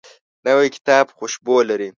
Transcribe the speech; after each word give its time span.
نوی 0.45 0.67
کتاب 0.75 1.05
خوشبو 1.17 1.55
لري 1.69 1.89